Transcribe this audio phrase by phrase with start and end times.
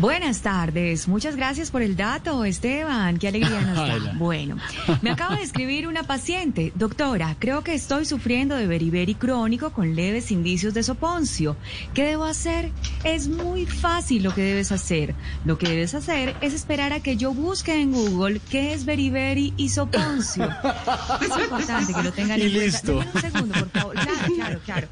[0.00, 3.18] Buenas tardes, muchas gracias por el dato, Esteban.
[3.18, 4.14] Qué alegría nos da.
[4.18, 4.56] Bueno,
[5.02, 6.72] me acaba de escribir una paciente.
[6.74, 11.54] Doctora, creo que estoy sufriendo de beriberi crónico con leves indicios de soponcio.
[11.92, 12.72] ¿Qué debo hacer?
[13.04, 15.14] Es muy fácil lo que debes hacer.
[15.44, 19.52] Lo que debes hacer es esperar a que yo busque en Google qué es beriberi
[19.58, 20.48] y soponcio.
[21.20, 22.94] Es importante que lo tengan Y en listo.
[22.94, 23.12] cuenta.
[23.14, 23.94] Un segundo, por favor.
[23.94, 24.88] Claro, claro, claro.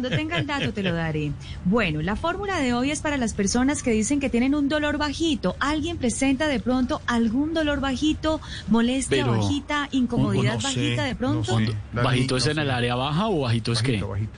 [0.00, 1.30] Cuando tenga el dato te lo daré.
[1.66, 4.96] Bueno, la fórmula de hoy es para las personas que dicen que tienen un dolor
[4.96, 5.56] bajito.
[5.60, 11.14] ¿Alguien presenta de pronto algún dolor bajito, molestia Pero, bajita, incomodidad no sé, bajita de
[11.14, 11.60] pronto?
[11.92, 14.00] La ¿Bajito es no en el área baja o bajito es qué?
[14.02, 14.30] Bajito.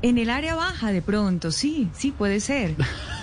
[0.00, 2.74] En el área baja de pronto, sí, sí puede ser.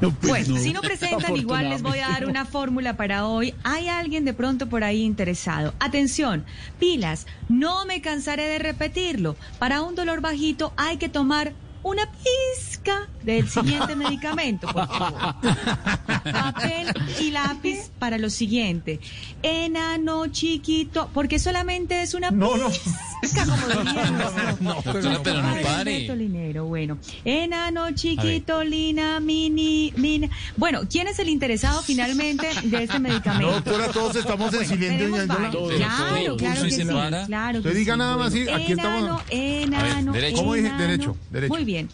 [0.00, 0.60] No, pues Bueno, no.
[0.60, 3.54] si no presentan, igual les voy a dar una fórmula para hoy.
[3.64, 5.72] Hay alguien de pronto por ahí interesado.
[5.80, 6.44] Atención,
[6.78, 9.36] pilas, no me cansaré de repetirlo.
[9.58, 15.34] Para un dolor bajito hay que tomar una pizca del siguiente medicamento, por favor.
[16.32, 16.88] Papel
[17.20, 19.00] y lápiz para lo siguiente.
[19.42, 22.70] Enano chiquito, porque solamente es una No, no.
[22.70, 23.56] como
[24.84, 26.06] Doctora, pero no pare.
[26.60, 26.98] Bueno.
[27.24, 30.28] Enano, chiquito, lina, mini, mina.
[30.56, 33.46] Bueno, ¿quién es el interesado finalmente de este medicamento?
[33.46, 35.26] No, doctora, todos estamos en silencio.
[35.26, 36.82] Claro, claro que sí.
[37.26, 39.22] Claro que diga nada más, aquí estamos.
[39.30, 40.34] Enano, enano.
[40.34, 40.72] ¿Cómo dije?
[40.72, 41.54] Derecho, derecho.
[41.54, 41.88] Muy bien.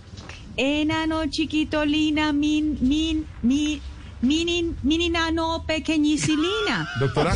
[0.56, 3.80] Enano, chiquito, lina, min, min, mi,
[4.22, 6.88] mini, mini, nano, pequeñicilina.
[7.00, 7.34] Doctora,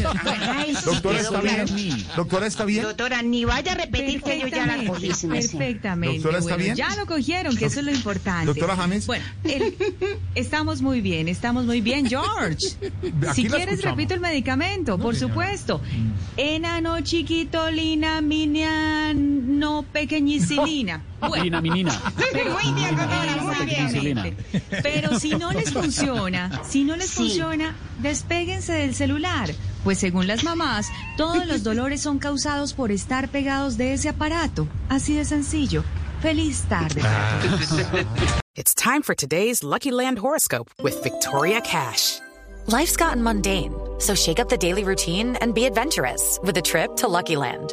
[0.57, 1.67] Ay, sí, doctora, ¿está bien?
[2.17, 2.83] Doctora, ¿está bien?
[2.85, 5.09] Doctora, ni vaya a repetir que yo ya la cogí.
[5.29, 6.17] Perfectamente.
[6.19, 6.77] Doctora, ¿está Bueno, bien?
[6.77, 8.47] Ya lo cogieron, que eso es lo importante.
[8.47, 9.07] Doctora James.
[9.07, 9.75] Bueno, el-
[10.35, 12.67] estamos muy bien, estamos muy bien, George.
[13.29, 13.83] Aquí si quieres, escuchamos.
[13.97, 15.81] repito el medicamento, por supuesto.
[16.37, 18.21] Enano, chiquito, lina,
[19.83, 21.03] pequeñicilina.
[21.27, 21.61] Bueno,
[22.33, 24.23] pero muy bien, doctora, muy Pequeñicilina.
[24.23, 24.37] bien.
[24.83, 27.17] Pero si no les funciona, si no les Sí.
[27.17, 29.51] funciona, despéguense del celular.
[29.83, 34.69] Pues según las mamás, todos los dolores son causados por estar pegados de ese aparato.
[34.89, 35.83] Así de sencillo.
[36.21, 37.03] Feliz tarde.
[38.55, 42.21] It's time for today's Lucky Land horoscope with Victoria Cash.
[42.67, 46.97] Life's gotten mundane, so shake up the daily routine and be adventurous with a trip
[46.97, 47.73] to Lucky Land.